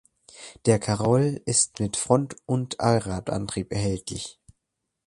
[0.65, 4.39] Der Carol ist mit Front- oder Allradantrieb erhältlich.